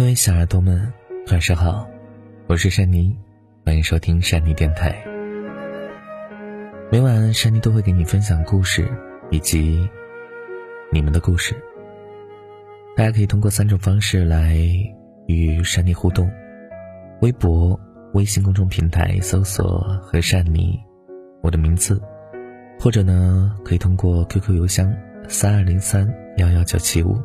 [0.00, 0.90] 各位小耳朵们，
[1.30, 1.86] 晚上好，
[2.46, 3.14] 我是珊妮，
[3.66, 4.98] 欢迎收听珊妮电台。
[6.90, 8.90] 每晚珊妮都会给你分享故事
[9.30, 9.86] 以及
[10.90, 11.54] 你们的故事。
[12.96, 14.56] 大家可以通过三种方式来
[15.26, 16.30] 与珊妮互动：
[17.20, 17.78] 微博、
[18.14, 20.80] 微信公众平台搜索“和善妮”
[21.44, 22.00] 我的名字，
[22.80, 24.90] 或者呢可以通过 QQ 邮箱
[25.28, 27.20] 三二零三幺幺九七五。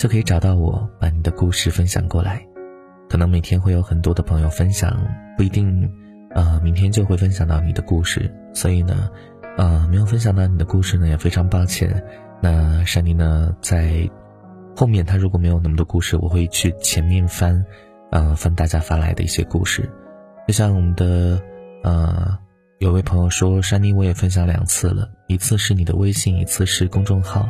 [0.00, 2.42] 就可以找到我，把你的故事分享过来。
[3.06, 4.98] 可能每天会有很多的朋友分享，
[5.36, 5.92] 不一定，
[6.34, 8.34] 呃，明天就会分享到你的故事。
[8.54, 9.10] 所以呢，
[9.58, 12.02] 呃，没有分享到你的故事呢，也非常抱歉。
[12.40, 14.08] 那珊妮呢，在
[14.74, 17.62] 后面，他如果没有那么多故事，我会去前面翻，
[18.10, 19.86] 呃，翻大家发来的一些故事。
[20.48, 21.38] 就像我们的，
[21.84, 22.38] 呃，
[22.78, 27.46] 有位朋友说，珊妮我也分享两次了，一次是你的微信，一次是公众号。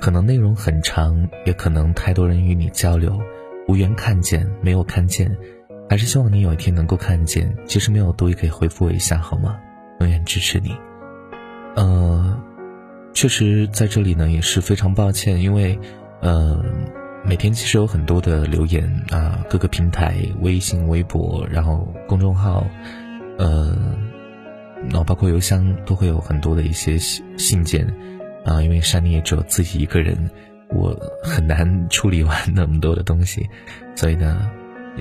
[0.00, 3.18] 可能内容很长，也可能太多人与你交流，
[3.66, 5.36] 无缘看见，没有看见，
[5.90, 7.52] 还是希望你有一天能够看见。
[7.66, 9.58] 其实没有读也可以回复我一下，好吗？
[10.00, 10.76] 永远支持你。
[11.74, 12.40] 呃，
[13.12, 15.78] 确实在这里呢也是非常抱歉，因为，
[16.20, 16.64] 呃，
[17.24, 22.64] 每天其实有很多的留言啊，各个平台，微信、微博，然后公众号，
[23.36, 23.76] 呃，
[24.84, 27.86] 然后包括邮箱都会有很多的一些信信件。
[28.48, 30.30] 啊，因为山里也只有自己一个人，
[30.70, 33.46] 我很难处理完 那么多的东西，
[33.94, 34.50] 所以呢，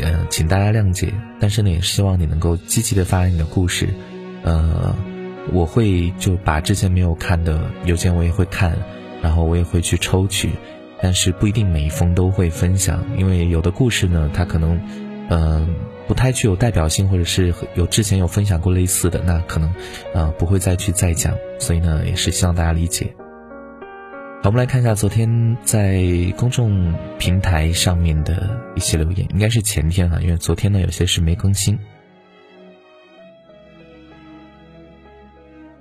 [0.01, 1.13] 呃，请大家谅解。
[1.39, 3.87] 但是呢，也希望你能够积极的发你的故事，
[4.43, 4.93] 呃，
[5.53, 8.77] 我会就把之前没有看的邮件我也会看，
[9.21, 10.51] 然后我也会去抽取，
[11.01, 14.77] 但是不一定每一封都会分享，因为有的故事呢，它可能，
[15.29, 15.73] 嗯，
[16.05, 19.73] 不太具有代表性，或者是有之前有分享过类似的，那可能，
[20.13, 23.13] 呃，不会再去再讲，所以呢，也是希望大家理解。
[24.43, 26.01] 我们来看一下昨天在
[26.37, 31.77] 公众平台上面的一些留言，应该是前天啊，因为昨天呢有些是没更新。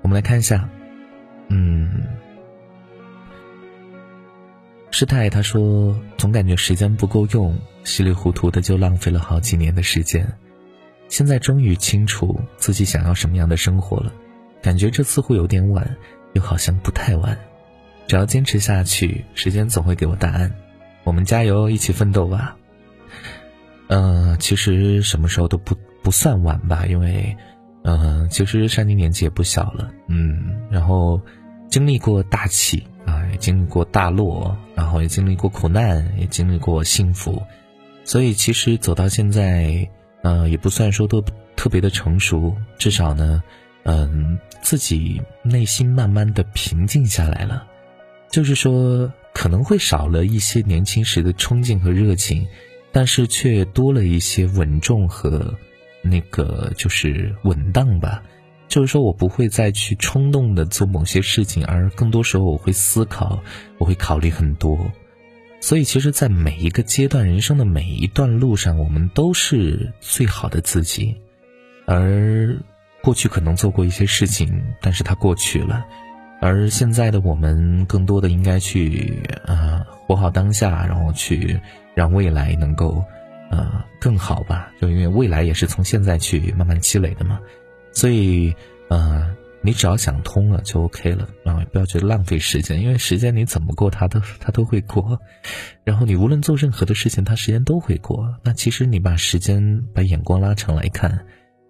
[0.02, 0.68] 我们来看一下，
[1.48, 2.02] 嗯，
[4.90, 10.26] 师太他说总感觉时间不够用，稀里糊涂的就浪费了好几年的时间，
[11.08, 14.12] 现在终于清楚自己想要什么样的生活了，
[14.60, 15.96] 感觉这似乎有点晚，
[16.32, 17.38] 又好像不太晚。
[18.06, 20.52] 只要坚持下去，时间总会给我答案。
[21.04, 22.56] 我们加油，一起奋斗吧。
[23.88, 27.36] 嗯，其实什么时候都不不算晚吧，因为，
[27.82, 31.20] 嗯，其实山妮年纪也不小了，嗯，然后
[31.68, 37.40] 经历过大起啊，也经历过大落，然后也经历过苦难，也经历过幸福，
[38.04, 39.88] 所以其实走到现在，
[40.22, 41.22] 嗯，也不算说都
[41.54, 43.40] 特别的成熟，至少呢，
[43.84, 47.64] 嗯，自己内心慢慢的平静下来了。
[48.30, 52.46] 就是说，可能会少了一些年轻时的冲劲和热情，
[52.92, 55.54] 但是却多了一些稳重和
[56.02, 58.22] 那个就是稳当吧。
[58.68, 63.42] 就是说我不会再去冲动的做某些事情，而更多时候我会思考，
[63.78, 64.78] 我会考虑很多。
[65.60, 71.16] 所以，其实，在每一个阶段人生的每一段路上，我们都是最好的自己。
[71.86, 72.56] 而
[73.02, 75.86] 过去可能做过一些事情，但是它过去了。
[76.40, 81.58] 而现在的我们，更多的应该去啊，活好当下，然后去
[81.94, 83.02] 让未来能够，
[83.50, 84.70] 呃，更好吧。
[84.80, 87.40] 就因为未来也是从现在去慢慢积累的嘛，
[87.90, 88.54] 所以，
[88.88, 95.18] 呃，你只要想通了就 OK 了，然后不要觉得浪费时间，因为时间你怎么过，它都它都会过。
[95.84, 98.32] 然后你无论做任何的事情，它时间都会过。
[98.44, 101.18] 那其实你把时间把眼光拉长来看。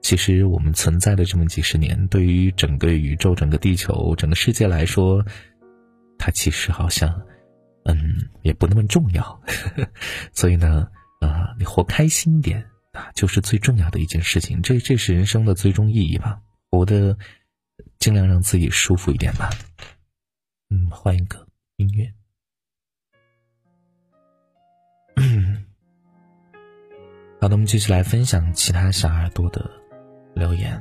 [0.07, 5.21] 其实我们存在的这么几十年，对于整个宇宙、整个地球、整个世界来说，
[6.17, 7.11] 它其实好像，
[7.87, 9.43] 嗯，也不那么重要。
[10.33, 10.89] 所以呢，
[11.21, 14.63] 啊，你活开心一点啊，就是最重要的一件事情。
[14.63, 16.41] 这这是人生的最终意义吧？
[16.71, 17.19] 活的
[17.99, 19.51] 尽量让自己舒服一点吧。
[20.71, 21.49] 嗯，换一个
[21.79, 22.13] 音乐。
[27.41, 29.69] 好的，我们继续来分享其他小耳朵的。
[30.37, 30.79] 留言，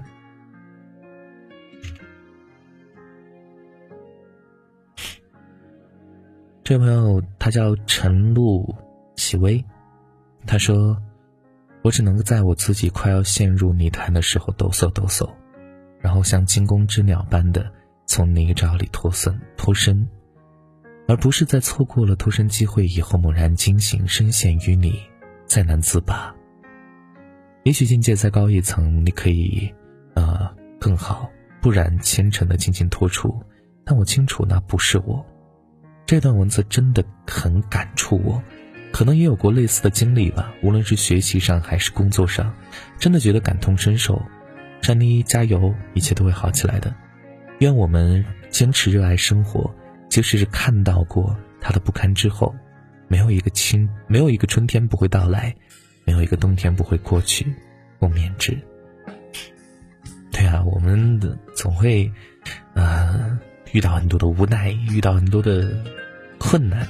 [6.62, 8.76] 这位朋友他叫陈露
[9.16, 9.64] 喜薇，
[10.46, 11.02] 他说
[11.84, 15.34] ：“我只能在我自己快要陷入泥潭的时候抖擞抖擞，
[16.02, 17.72] 然后像惊弓之鸟般的
[18.06, 20.06] 从泥沼里脱身脱身，
[21.08, 25.00] 而不是在错过了脱身机会以后猛然惊醒，深陷于泥，
[25.46, 26.36] 再难自拔。”
[27.66, 29.74] 也许境界再高一层，你可以，
[30.14, 30.48] 呃，
[30.80, 31.28] 更好；
[31.60, 33.36] 不然虔诚的静静托出。
[33.84, 35.26] 但我清楚那不是我。
[36.06, 38.40] 这段文字真的很感触我，
[38.92, 40.54] 可能也有过类似的经历吧。
[40.62, 42.56] 无论是学习上还是工作上，
[43.00, 44.22] 真的觉得感同身受。
[44.84, 46.94] 珊妮加油，一切都会好起来的。
[47.58, 49.74] 愿我们坚持热爱生活，
[50.08, 52.54] 即使是看到过它的不堪之后，
[53.08, 55.56] 没有一个春，没有一个春天不会到来，
[56.06, 57.46] 没有一个冬天不会过去，
[58.00, 58.58] 共勉之。
[60.32, 62.12] 对啊，我们的总会，
[62.74, 63.38] 啊，
[63.72, 65.84] 遇到很多的无奈，遇到很多的
[66.38, 66.88] 困难，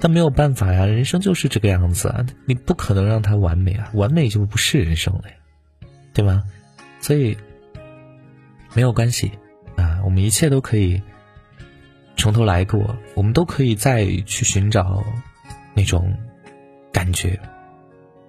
[0.00, 5.34] 但没有办法呀，人生就是这个样子啊，你不可能让它完美啊，完美就不是人生了呀，
[6.12, 6.42] 对吗？
[7.00, 7.36] 所以
[8.74, 9.30] 没有关系
[9.76, 11.00] 啊，我们一切都可以
[12.16, 15.04] 从头来过，我们都可以再去寻找
[15.74, 16.16] 那种
[16.90, 17.38] 感觉，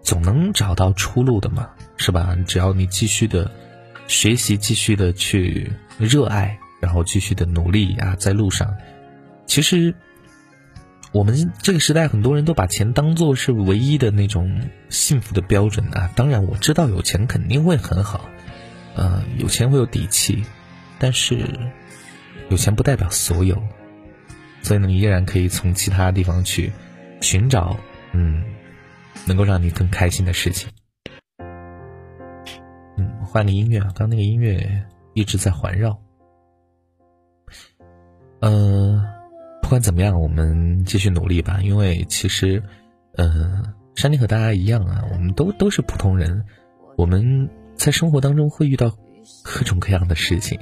[0.07, 1.67] 总能找到出路的嘛，
[1.97, 2.33] 是吧？
[2.47, 3.51] 只要你继续的。
[4.07, 8.73] 学习，继续的去热爱，然后继续的努力啊，在路上。
[9.45, 9.93] 其实，
[11.11, 16.09] 我们这个时代很多人都把钱当做是唯一的那种幸福的标准啊。
[16.15, 18.29] 当然，我知道有钱肯定会很好，
[18.95, 20.41] 呃，有钱会有底气，
[20.99, 21.45] 但是
[22.47, 23.61] 有钱不代表所有，
[24.61, 26.71] 所以呢，你依然可以从其他地方去
[27.19, 27.75] 寻找，
[28.13, 28.41] 嗯，
[29.25, 30.69] 能够让你更开心的事情。
[32.97, 33.91] 嗯换个音乐啊！
[33.95, 35.99] 刚那个音乐一直在环绕。
[38.39, 39.03] 呃，
[39.61, 41.59] 不管怎么样，我们继续努力吧。
[41.61, 42.63] 因为其实，
[43.15, 43.63] 呃，
[43.95, 46.45] 山妮和大家一样啊，我们都都是普通人。
[46.97, 48.95] 我们在生活当中会遇到
[49.43, 50.59] 各种各样的事情。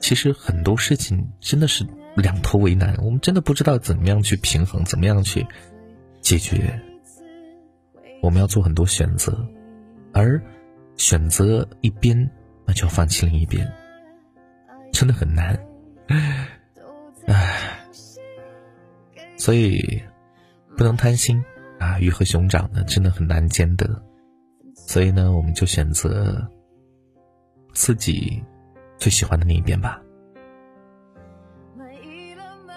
[0.00, 1.86] 其实很多事情真的是
[2.16, 5.46] 两头为难，我们真的不知道怎么样去平衡，怎么样去
[6.20, 6.80] 解决。
[8.24, 9.46] 我们要做很多选择，
[10.12, 10.42] 而。
[10.96, 12.16] 选择一边，
[12.64, 13.68] 那就要放弃另一边，
[14.92, 15.58] 真的很难，
[17.26, 17.80] 唉，
[19.36, 20.00] 所以
[20.76, 21.44] 不能贪心
[21.80, 21.98] 啊！
[21.98, 24.00] 鱼和熊掌呢，真的很难兼得，
[24.72, 26.48] 所以呢，我们就选择
[27.72, 28.40] 自己
[28.96, 30.00] 最喜欢的那一边吧。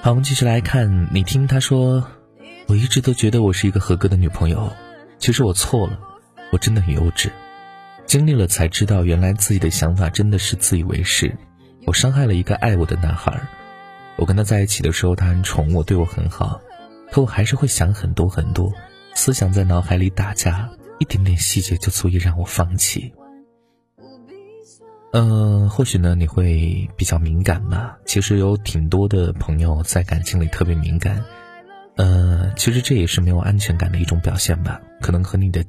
[0.01, 2.03] 好，我们继续来看，你听他说，
[2.67, 4.67] 我一直都觉得我是一个合格的女朋友，
[5.19, 5.99] 其实我错了，
[6.51, 7.29] 我真的很幼稚。
[8.05, 11.35] 经历了才知道，原来自己的想法真的是自以为是。
[11.85, 13.39] 我伤害了一个爱我的男孩。
[14.17, 16.61] 我跟他在一起的时候，他很宠我，对我很好，
[17.11, 18.73] 可我还是会想很多很多，
[19.13, 20.69] 思想在脑海里打架，
[20.99, 23.13] 一点点细节就足以让我放弃。
[25.13, 27.97] 嗯，或许呢，你会比较敏感吧？
[28.05, 31.23] 其实有挺多的朋友在感情里特别敏感。
[31.97, 34.81] 呃，其实这也是没有安全感的一种表现吧？
[35.01, 35.63] 可能和你的。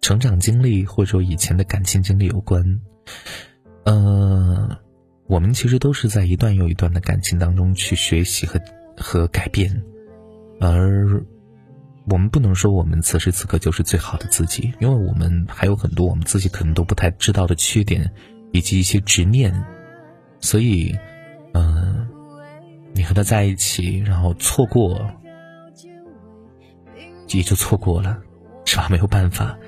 [0.00, 2.62] 成长经历或者说以前的感情经历有关，
[3.84, 4.68] 呃，
[5.26, 8.60] 我们其实都是在一段又一段的感情当中去学习和
[8.98, 9.82] 和改变，
[10.60, 11.24] 而
[12.10, 18.12] 我们不能说我们此时此刻就是最好的自己，因为我们还有很多我们自己可能都不太知道的缺点
[18.52, 19.64] 以及一些执念，
[20.38, 20.94] 所以，
[21.54, 22.06] 嗯，
[22.92, 25.10] 你和他在一起，然后错过，
[27.30, 28.18] 也就错过了，
[28.64, 28.88] 是吧？
[28.90, 29.58] 没有办法。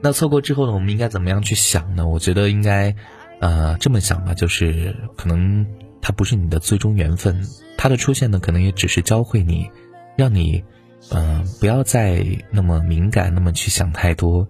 [0.00, 0.72] 那错过之后呢？
[0.72, 2.06] 我们应该怎么样去想呢？
[2.06, 2.94] 我觉得应该，
[3.40, 5.66] 呃，这么想吧，就是可能
[6.00, 7.42] 他不是你的最终缘分，
[7.76, 9.68] 他的出现呢，可能也只是教会你，
[10.16, 10.62] 让你，
[11.10, 14.48] 嗯，不要再那么敏感，那么去想太多。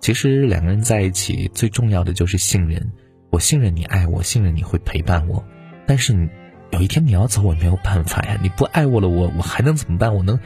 [0.00, 2.92] 其实两个人在一起最重要的就是信任，
[3.30, 5.42] 我信任你爱我，信任你会陪伴我。
[5.86, 6.28] 但是你
[6.70, 8.38] 有一天你要走，我没有办法呀。
[8.42, 10.14] 你不爱我了，我我还能怎么办？
[10.14, 10.38] 我能，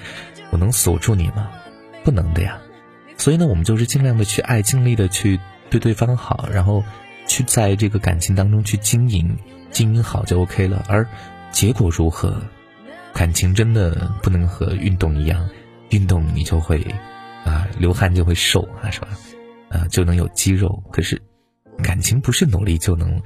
[0.51, 1.51] 我能锁住你吗？
[2.03, 2.59] 不能的呀。
[3.17, 5.39] 所以呢，我们就是尽量的去爱，尽力的去
[5.71, 6.83] 对对方好，然后
[7.27, 9.37] 去在这个感情当中去经营，
[9.71, 10.85] 经营好就 OK 了。
[10.89, 11.07] 而
[11.53, 12.37] 结果如何，
[13.13, 15.49] 感情真的不能和运动一样，
[15.91, 16.85] 运动你就会
[17.45, 19.09] 啊流汗就会瘦啊，是吧？
[19.71, 20.83] 啊就能有肌肉。
[20.91, 21.21] 可是
[21.83, 23.21] 感情不是努力就能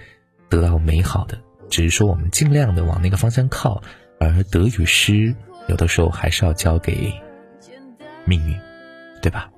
[0.48, 1.38] 得到美好的，
[1.68, 3.82] 只是说我们尽量的往那个方向靠，
[4.18, 5.34] 而得与失
[5.68, 7.12] 有的时候还是要交给
[8.24, 8.58] 命运，
[9.22, 9.50] 对吧？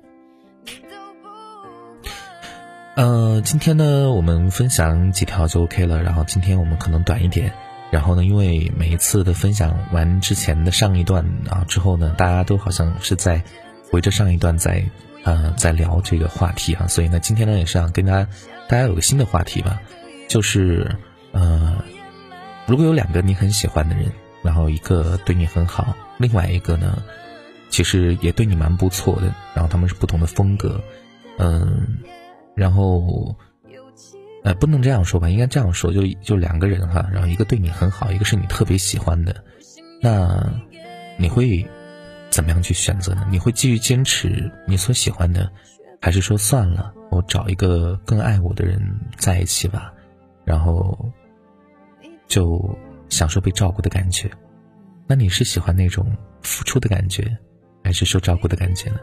[2.95, 6.03] 呃，今天呢，我们分享几条就 OK 了。
[6.03, 7.53] 然后今天我们可能短一点。
[7.89, 13.41] 然后呢，因为每一次的分享完之前的上一段啊之后呢，大家都好像是在
[13.91, 14.83] 围着上一段在
[15.23, 18.29] 呃在聊这个话题啊，所以呢，今天呢也是想跟大家
[18.69, 19.81] 大家有个新的话题吧，
[20.29, 20.95] 就是
[21.33, 21.83] 呃，
[22.71, 24.09] 如果有两个你很喜欢的人，
[24.41, 27.03] 然后一个对你很好，另外一个呢，
[27.69, 29.23] 其实也对你蛮不错的，
[29.53, 30.81] 然后他们是不同的风格，
[31.37, 31.97] 嗯。
[32.55, 33.35] 然后，
[34.45, 39.43] 呃，不能这样说吧，应该这样说，就就两个人哈，然后一个对你很好，一个是你特别喜欢的，
[40.01, 40.49] 那
[41.17, 41.69] 你会
[42.29, 43.27] 怎么样去选择呢？
[43.29, 45.51] 你会继续坚持你所喜欢的，
[45.99, 48.81] 还是说算了，我找一个更爱我的人
[49.17, 49.91] 在一起吧，
[50.45, 51.11] 然后
[52.31, 52.63] 就
[53.09, 54.31] 享受被照顾的感觉？
[55.05, 56.09] 那你是喜欢那种
[56.41, 57.37] 付出的感觉，
[57.83, 59.01] 还是受照顾的感觉呢？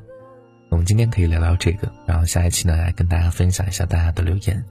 [0.70, 4.64] 我们今天可以聊聊这个，然后下一期呢来跟大家分享一下大家的留言。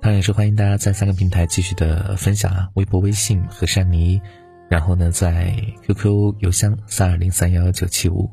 [0.00, 4.20] 当然也是欢迎大家在三个平台继续的分享啊，微博、微信和善妮，
[4.68, 5.54] 然后呢在
[5.84, 8.28] QQ 邮箱三二零三幺幺九七五，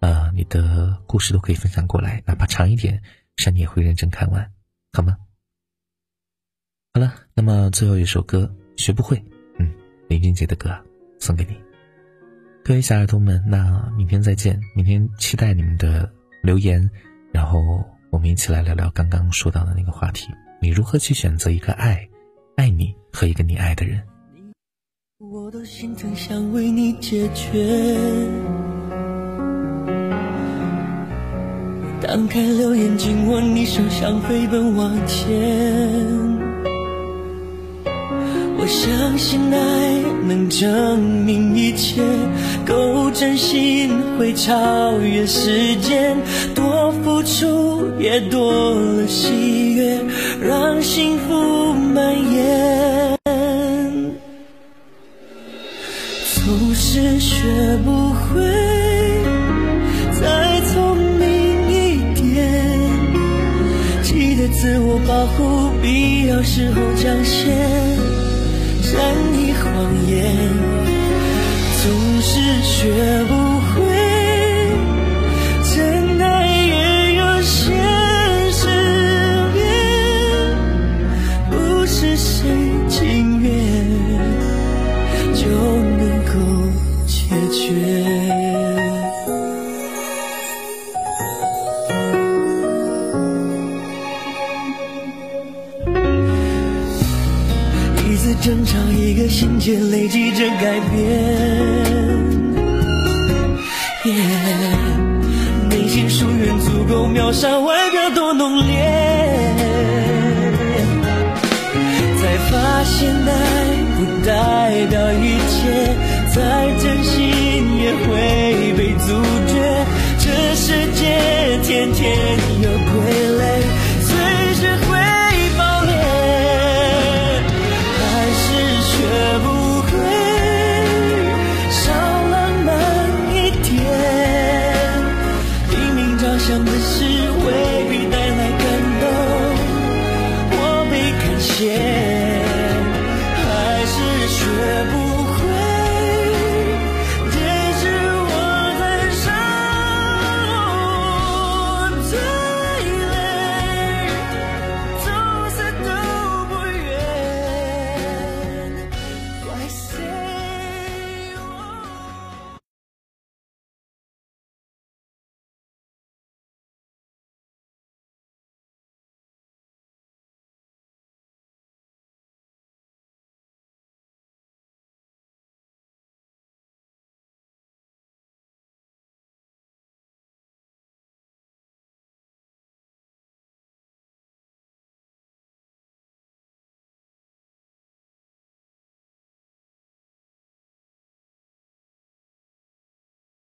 [0.00, 3.00] 呃，你的故事都可以分享过来，哪怕长一点，
[3.38, 4.52] 善妮也会认真看完，
[4.92, 5.16] 好吗？
[6.92, 9.22] 好了，那么最后一首歌学不会，
[9.58, 9.72] 嗯，
[10.08, 10.70] 林俊杰的歌
[11.18, 11.56] 送给你，
[12.64, 16.10] 各位小耳朵们，那明天再见，明天期待你们的
[16.42, 16.90] 留言，
[17.32, 17.60] 然后
[18.10, 20.28] 我们一起来聊聊刚刚说到的那个话题。
[20.60, 22.08] 你如何去选择一个爱
[22.56, 24.02] 爱你和一个你爱的人？
[25.18, 28.28] 我的心曾想为你解决。
[32.02, 36.33] 打开留言紧握你手想飞奔往前。
[38.64, 39.58] 我相信爱
[40.26, 42.00] 能证明一切，
[42.64, 46.16] 够真心会超越时间，
[46.54, 50.00] 多付出也多了喜悦，
[50.40, 53.18] 让幸福蔓延。
[56.34, 57.44] 总是学
[57.84, 58.40] 不会
[60.18, 61.28] 再聪明
[61.68, 62.48] 一点，
[64.02, 68.23] 记得自我保护，必要时候讲现。
[68.84, 70.36] 善意谎言，
[71.82, 73.53] 总是学不
[99.34, 101.33] 心结累积着改变。